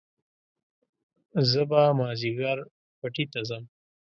زه 1.49 1.61
به 1.69 1.81
مازيګر 1.97 2.57
پټي 2.99 3.25
ته 3.31 3.39
ځم 3.47 3.63